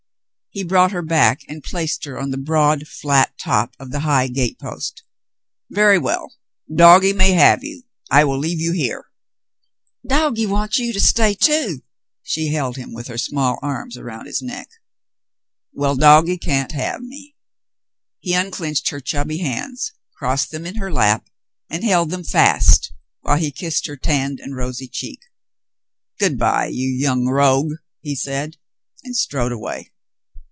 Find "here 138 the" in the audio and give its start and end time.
8.73-10.13